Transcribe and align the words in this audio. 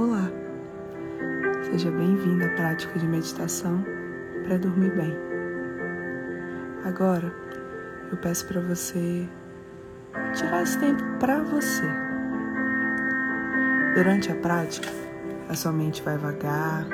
Olá! 0.00 0.30
Seja 1.64 1.90
bem-vindo 1.90 2.44
à 2.44 2.48
prática 2.50 2.96
de 3.00 3.04
meditação 3.04 3.84
para 4.44 4.56
dormir 4.56 4.94
bem. 4.94 5.12
Agora, 6.84 7.34
eu 8.08 8.16
peço 8.18 8.46
para 8.46 8.60
você 8.60 9.28
tirar 10.36 10.62
esse 10.62 10.78
tempo 10.78 11.02
para 11.18 11.42
você. 11.42 11.82
Durante 13.96 14.30
a 14.30 14.36
prática, 14.36 14.88
a 15.48 15.54
sua 15.56 15.72
mente 15.72 16.00
vai 16.04 16.16
vagar, 16.16 16.86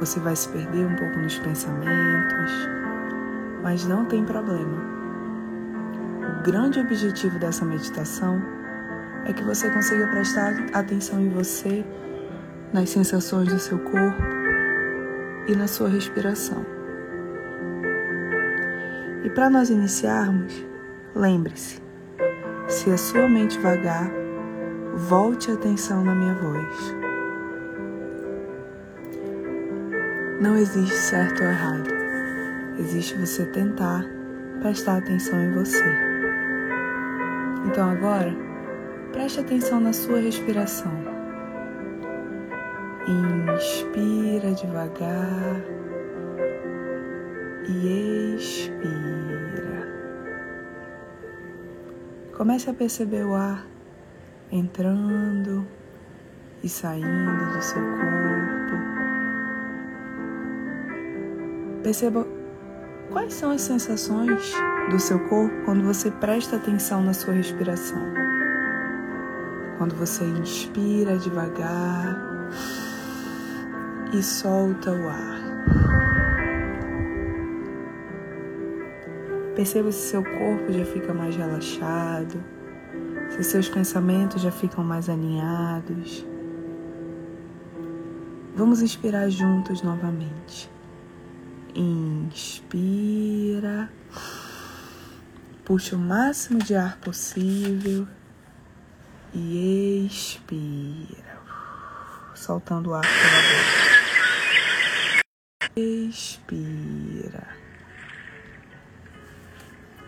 você 0.00 0.18
vai 0.18 0.34
se 0.34 0.48
perder 0.48 0.86
um 0.86 0.96
pouco 0.96 1.20
nos 1.20 1.38
pensamentos, 1.38 2.50
mas 3.62 3.86
não 3.86 4.06
tem 4.06 4.24
problema. 4.24 4.82
O 6.40 6.42
grande 6.42 6.80
objetivo 6.80 7.38
dessa 7.38 7.64
meditação 7.64 8.42
é 8.64 8.65
que 9.32 9.42
você 9.42 9.68
consiga 9.70 10.06
prestar 10.06 10.54
atenção 10.72 11.20
em 11.20 11.28
você, 11.28 11.84
nas 12.72 12.90
sensações 12.90 13.48
do 13.48 13.58
seu 13.58 13.78
corpo 13.78 14.22
e 15.48 15.54
na 15.54 15.66
sua 15.66 15.88
respiração. 15.88 16.64
E 19.24 19.30
para 19.30 19.50
nós 19.50 19.70
iniciarmos, 19.70 20.64
lembre-se: 21.14 21.82
se 22.68 22.90
a 22.90 22.96
sua 22.96 23.28
mente 23.28 23.58
vagar, 23.58 24.10
volte 24.94 25.50
a 25.50 25.54
atenção 25.54 26.04
na 26.04 26.14
minha 26.14 26.34
voz. 26.34 26.94
Não 30.40 30.56
existe 30.56 30.94
certo 30.94 31.42
ou 31.42 31.48
errado, 31.48 31.88
existe 32.78 33.16
você 33.16 33.44
tentar 33.46 34.04
prestar 34.60 34.98
atenção 34.98 35.40
em 35.40 35.52
você. 35.52 35.84
Então 37.66 37.90
agora, 37.90 38.32
preste 39.16 39.40
atenção 39.40 39.80
na 39.80 39.94
sua 39.94 40.20
respiração. 40.20 40.92
Inspira 43.08 44.52
devagar 44.52 45.62
e 47.66 48.34
expira. 48.36 49.88
Comece 52.36 52.68
a 52.68 52.74
perceber 52.74 53.24
o 53.24 53.34
ar 53.34 53.66
entrando 54.52 55.66
e 56.62 56.68
saindo 56.68 57.54
do 57.54 57.62
seu 57.62 57.80
corpo. 57.80 58.76
Perceba 61.82 62.26
quais 63.10 63.32
são 63.32 63.50
as 63.50 63.62
sensações 63.62 64.52
do 64.90 64.98
seu 64.98 65.18
corpo 65.26 65.54
quando 65.64 65.82
você 65.84 66.10
presta 66.10 66.56
atenção 66.56 67.02
na 67.02 67.14
sua 67.14 67.32
respiração. 67.32 68.25
Quando 69.78 69.94
você 69.94 70.24
inspira 70.24 71.18
devagar 71.18 72.16
e 74.12 74.22
solta 74.22 74.90
o 74.90 75.08
ar. 75.08 75.36
Perceba 79.54 79.90
se 79.92 80.10
seu 80.10 80.22
corpo 80.22 80.72
já 80.72 80.84
fica 80.84 81.12
mais 81.14 81.36
relaxado, 81.36 82.42
se 83.30 83.42
seus 83.42 83.68
pensamentos 83.68 84.42
já 84.42 84.50
ficam 84.50 84.84
mais 84.84 85.08
alinhados. 85.08 86.26
Vamos 88.54 88.80
inspirar 88.80 89.28
juntos 89.28 89.82
novamente. 89.82 90.70
Inspira, 91.74 92.30
puxa 95.64 95.96
o 95.96 95.98
máximo 95.98 96.58
de 96.60 96.74
ar 96.74 96.98
possível 96.98 98.06
e 99.38 100.06
expira, 100.06 101.38
soltando 102.34 102.90
o 102.90 102.94
ar 102.94 103.02
pela 103.02 103.42
boca. 105.22 105.76
Expira. 105.76 107.46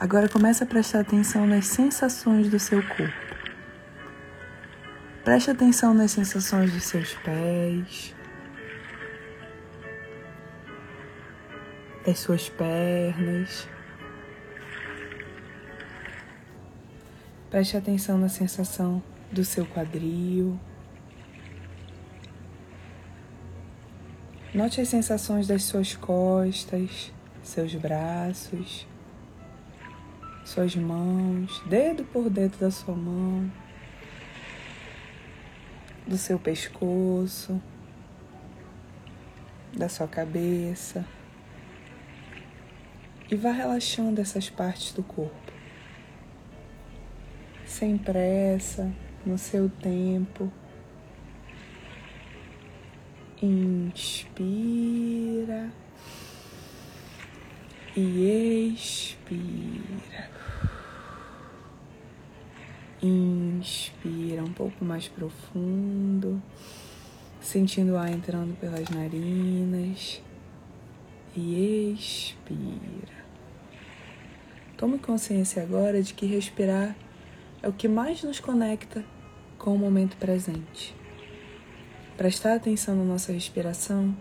Agora 0.00 0.28
comece 0.28 0.64
a 0.64 0.66
prestar 0.66 1.00
atenção 1.00 1.46
nas 1.46 1.68
sensações 1.68 2.48
do 2.48 2.58
seu 2.58 2.82
corpo. 2.82 3.22
Preste 5.22 5.52
atenção 5.52 5.94
nas 5.94 6.10
sensações 6.10 6.72
dos 6.72 6.82
seus 6.82 7.14
pés, 7.14 8.12
das 12.04 12.18
suas 12.18 12.48
pernas. 12.48 13.68
Preste 17.48 17.76
atenção 17.76 18.18
na 18.18 18.28
sensação 18.28 19.00
do 19.32 19.44
seu 19.44 19.66
quadril. 19.66 20.58
Note 24.54 24.80
as 24.80 24.88
sensações 24.88 25.46
das 25.46 25.64
suas 25.64 25.96
costas, 25.96 27.12
seus 27.42 27.74
braços 27.74 28.86
suas 30.44 30.74
mãos, 30.74 31.62
dedo 31.66 32.04
por 32.04 32.28
dedo 32.28 32.58
da 32.58 32.70
sua 32.70 32.94
mão, 32.94 33.50
do 36.06 36.18
seu 36.18 36.38
pescoço, 36.38 37.60
da 39.76 39.88
sua 39.88 40.08
cabeça. 40.08 41.04
E 43.30 43.36
vá 43.36 43.50
relaxando 43.50 44.20
essas 44.20 44.50
partes 44.50 44.92
do 44.92 45.02
corpo. 45.02 45.52
Sem 47.64 47.96
pressa, 47.96 48.92
no 49.24 49.38
seu 49.38 49.68
tempo. 49.68 50.52
Inspira 53.40 54.52
e 57.96 58.70
expira. 58.72 60.30
Inspira 63.02 64.44
um 64.44 64.52
pouco 64.52 64.84
mais 64.84 65.08
profundo, 65.08 66.40
sentindo 67.40 67.94
o 67.94 67.98
ar 67.98 68.10
entrando 68.10 68.56
pelas 68.58 68.88
narinas 68.90 70.22
e 71.36 71.92
expira. 71.92 73.22
Tome 74.76 74.98
consciência 74.98 75.62
agora 75.62 76.02
de 76.02 76.14
que 76.14 76.26
respirar 76.26 76.94
é 77.62 77.68
o 77.68 77.72
que 77.72 77.88
mais 77.88 78.22
nos 78.22 78.40
conecta 78.40 79.04
com 79.62 79.74
o 79.74 79.78
momento 79.78 80.18
presente. 80.18 80.94
Prestar 82.18 82.56
atenção 82.56 82.94
na 82.94 83.04
nossa 83.04 83.32
respiração 83.32 84.14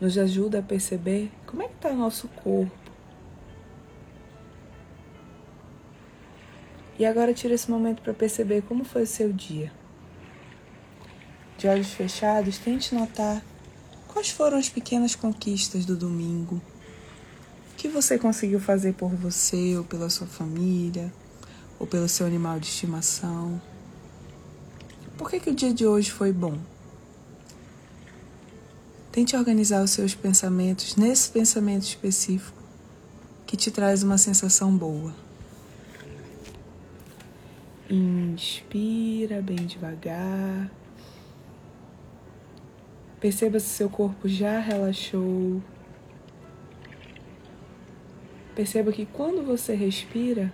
nos 0.00 0.16
ajuda 0.16 0.60
a 0.60 0.62
perceber 0.62 1.30
como 1.46 1.62
é 1.62 1.68
que 1.68 1.74
está 1.74 1.90
o 1.90 1.96
nosso 1.96 2.28
corpo 2.28 2.84
E 6.98 7.04
agora 7.04 7.34
tira 7.34 7.54
esse 7.54 7.68
momento 7.70 8.02
para 8.02 8.14
perceber 8.14 8.62
como 8.62 8.84
foi 8.84 9.02
o 9.02 9.06
seu 9.06 9.32
dia. 9.32 9.72
De 11.58 11.66
olhos 11.66 11.90
fechados, 11.90 12.58
tente 12.58 12.94
notar 12.94 13.42
quais 14.06 14.30
foram 14.30 14.58
as 14.58 14.68
pequenas 14.68 15.16
conquistas 15.16 15.84
do 15.84 15.96
domingo. 15.96 16.62
O 17.72 17.76
que 17.76 17.88
você 17.88 18.16
conseguiu 18.16 18.60
fazer 18.60 18.94
por 18.94 19.10
você 19.10 19.76
ou 19.76 19.84
pela 19.84 20.08
sua 20.08 20.26
família 20.26 21.12
ou 21.80 21.86
pelo 21.86 22.08
seu 22.08 22.26
animal 22.26 22.60
de 22.60 22.66
estimação? 22.66 23.60
Por 25.16 25.30
que, 25.30 25.38
que 25.38 25.50
o 25.50 25.54
dia 25.54 25.72
de 25.72 25.86
hoje 25.86 26.10
foi 26.10 26.32
bom? 26.32 26.58
Tente 29.12 29.36
organizar 29.36 29.82
os 29.82 29.90
seus 29.90 30.12
pensamentos 30.12 30.96
nesse 30.96 31.30
pensamento 31.30 31.84
específico 31.84 32.60
que 33.46 33.56
te 33.56 33.70
traz 33.70 34.02
uma 34.02 34.18
sensação 34.18 34.76
boa. 34.76 35.14
Inspira 37.88 39.40
bem 39.40 39.66
devagar. 39.66 40.68
Perceba 43.20 43.60
se 43.60 43.68
seu 43.68 43.88
corpo 43.88 44.28
já 44.28 44.58
relaxou. 44.58 45.62
Perceba 48.56 48.90
que 48.90 49.06
quando 49.06 49.44
você 49.44 49.74
respira, 49.76 50.52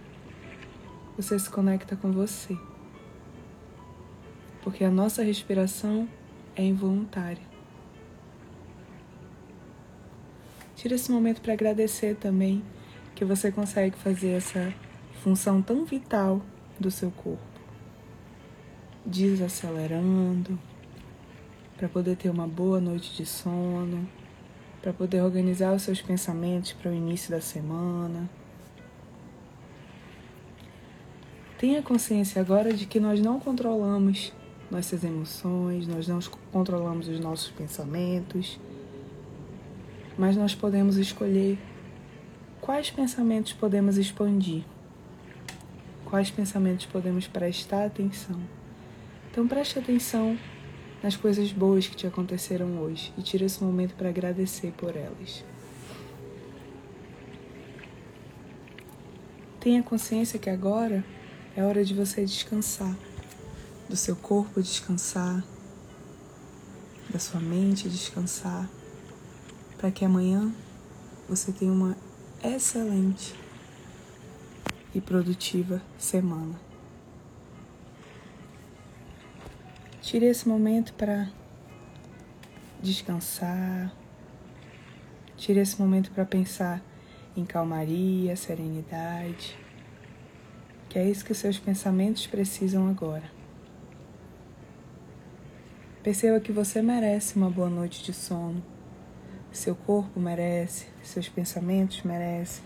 você 1.17 1.39
se 1.39 1.49
conecta 1.49 1.97
com 1.97 2.13
você. 2.13 2.57
Porque 4.63 4.85
a 4.85 4.91
nossa 4.91 5.23
respiração 5.23 6.09
é 6.55 6.63
involuntária. 6.65 7.43
Tira 10.77 10.95
esse 10.95 11.11
momento 11.11 11.41
para 11.43 11.53
agradecer 11.53 12.17
também 12.17 12.63
que 13.15 13.25
você 13.25 13.53
consegue 13.53 13.97
fazer 13.97 14.31
essa 14.31 14.73
função 15.23 15.61
tão 15.61 15.85
vital 15.85 16.41
do 16.79 16.91
seu 16.91 17.11
corpo, 17.11 17.43
desacelerando, 19.05 20.59
para 21.77 21.89
poder 21.89 22.17
ter 22.17 22.31
uma 22.31 22.49
boa 22.49 22.81
noite 22.81 23.15
de 23.15 23.27
sono, 23.27 24.09
para 24.81 24.93
poder 24.93 25.23
organizar 25.23 25.75
os 25.75 25.83
seus 25.83 26.01
pensamentos 26.01 26.73
para 26.73 26.91
o 26.91 26.95
início 26.95 27.31
da 27.31 27.41
semana. 27.41 28.29
Tenha 31.59 31.83
consciência 31.83 32.41
agora 32.41 32.73
de 32.73 32.87
que 32.87 32.99
nós 32.99 33.21
não 33.21 33.39
controlamos 33.39 34.33
nossas 34.71 35.03
emoções, 35.03 35.87
nós 35.87 36.07
não 36.07 36.21
controlamos 36.53 37.09
os 37.09 37.19
nossos 37.19 37.51
pensamentos, 37.51 38.59
mas 40.17 40.37
nós 40.37 40.55
podemos 40.55 40.97
escolher 40.97 41.59
quais 42.61 42.91
pensamentos 42.91 43.53
podemos 43.53 43.97
expandir, 43.97 44.63
quais 46.05 46.31
pensamentos 46.31 46.87
podemos 46.87 47.27
prestar 47.27 47.87
atenção. 47.87 48.41
Então 49.31 49.47
preste 49.47 49.79
atenção 49.79 50.39
nas 51.03 51.17
coisas 51.17 51.51
boas 51.53 51.87
que 51.87 51.97
te 51.97 52.07
aconteceram 52.07 52.79
hoje 52.81 53.13
e 53.17 53.23
tire 53.23 53.45
esse 53.45 53.63
momento 53.63 53.95
para 53.95 54.09
agradecer 54.09 54.73
por 54.77 54.97
elas. 54.97 55.45
Tenha 59.59 59.83
consciência 59.83 60.39
que 60.39 60.49
agora 60.49 61.05
é 61.57 61.63
hora 61.63 61.85
de 61.85 61.95
você 61.95 62.25
descansar, 62.25 62.97
do 63.91 63.97
seu 63.97 64.15
corpo 64.15 64.63
descansar, 64.63 65.43
da 67.13 67.19
sua 67.19 67.41
mente 67.41 67.89
descansar, 67.89 68.71
para 69.77 69.91
que 69.91 70.05
amanhã 70.05 70.55
você 71.29 71.51
tenha 71.51 71.73
uma 71.73 71.97
excelente 72.41 73.35
e 74.95 75.01
produtiva 75.01 75.83
semana. 75.99 76.55
Tire 80.01 80.27
esse 80.27 80.49
momento 80.49 80.95
para 80.95 81.29
descansar. 82.81 83.93
Tire 85.37 85.59
esse 85.59 85.81
momento 85.81 86.13
para 86.13 86.25
pensar 86.25 86.81
em 87.37 87.45
calmaria, 87.45 88.37
serenidade. 88.37 89.59
Que 90.89 90.97
é 91.01 91.11
isso 91.11 91.25
que 91.25 91.35
seus 91.35 91.59
pensamentos 91.59 92.29
precisam 92.29 92.89
agora. 92.89 93.40
Perceba 96.03 96.41
que 96.41 96.51
você 96.51 96.81
merece 96.81 97.37
uma 97.37 97.51
boa 97.51 97.69
noite 97.69 98.03
de 98.03 98.15
sono. 98.15 98.63
Seu 99.53 99.75
corpo 99.75 100.19
merece, 100.19 100.87
seus 101.03 101.29
pensamentos 101.29 102.03
merecem. 102.03 102.65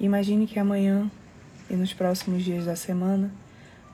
Imagine 0.00 0.46
que 0.46 0.58
amanhã 0.58 1.10
e 1.68 1.76
nos 1.76 1.92
próximos 1.92 2.42
dias 2.42 2.64
da 2.64 2.76
semana 2.76 3.30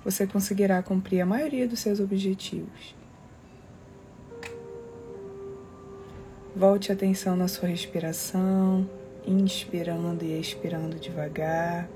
você 0.04 0.28
conseguirá 0.28 0.80
cumprir 0.80 1.20
a 1.20 1.26
maioria 1.26 1.66
dos 1.66 1.80
seus 1.80 1.98
objetivos. 1.98 2.94
Volte 6.54 6.92
atenção 6.92 7.34
na 7.34 7.48
sua 7.48 7.68
respiração, 7.68 8.88
inspirando 9.26 10.24
e 10.24 10.40
expirando 10.40 11.00
devagar. 11.00 11.88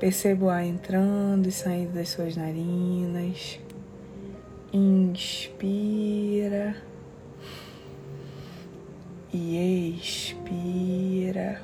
Perceba 0.00 0.46
o 0.46 0.48
ar 0.48 0.64
entrando 0.64 1.46
e 1.46 1.52
saindo 1.52 1.92
das 1.92 2.08
suas 2.08 2.34
narinas. 2.34 3.60
Inspira 4.72 6.74
e 9.30 9.94
expira. 9.94 11.60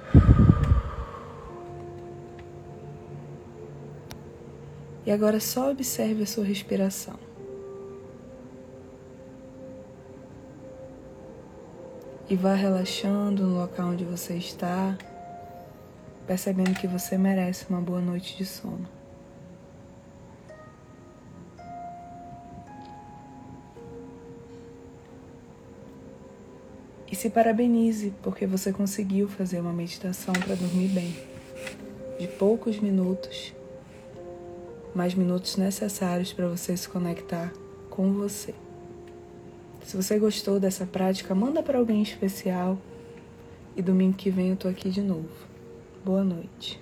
E 5.06 5.10
agora 5.10 5.40
só 5.40 5.70
observe 5.70 6.24
a 6.24 6.26
sua 6.26 6.44
respiração. 6.44 7.18
E 12.28 12.36
vá 12.36 12.52
relaxando 12.52 13.44
no 13.44 13.60
local 13.60 13.90
onde 13.90 14.04
você 14.04 14.34
está, 14.34 14.98
percebendo 16.26 16.74
que 16.74 16.86
você 16.86 17.16
merece 17.16 17.66
uma 17.68 17.80
boa 17.80 18.00
noite 18.00 18.36
de 18.36 18.44
sono. 18.44 18.88
E 27.10 27.14
se 27.14 27.30
parabenize 27.30 28.12
porque 28.22 28.46
você 28.46 28.72
conseguiu 28.72 29.28
fazer 29.28 29.60
uma 29.60 29.72
meditação 29.72 30.34
para 30.34 30.54
dormir 30.54 30.88
bem, 30.88 31.16
de 32.18 32.26
poucos 32.26 32.80
minutos 32.80 33.54
mais 34.96 35.14
minutos 35.14 35.56
necessários 35.58 36.32
para 36.32 36.48
você 36.48 36.74
se 36.74 36.88
conectar 36.88 37.52
com 37.90 38.12
você. 38.14 38.54
Se 39.84 39.94
você 39.94 40.18
gostou 40.18 40.58
dessa 40.58 40.86
prática, 40.86 41.34
manda 41.34 41.62
para 41.62 41.78
alguém 41.78 42.02
especial. 42.02 42.78
E 43.76 43.82
domingo 43.82 44.16
que 44.16 44.30
vem 44.30 44.50
eu 44.50 44.56
tô 44.56 44.68
aqui 44.68 44.88
de 44.88 45.02
novo. 45.02 45.45
Boa 46.06 46.22
noite. 46.22 46.78